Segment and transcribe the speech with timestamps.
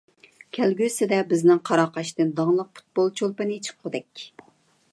[0.57, 4.27] كەلگۈسىدە بىزنىڭ قاراقاشتىن داڭلىق پۇتبول چولپىنى چىققۇدەك.